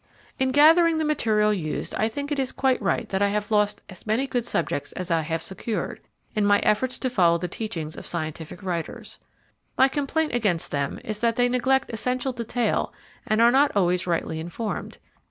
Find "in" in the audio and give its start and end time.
0.39-0.49, 6.33-6.43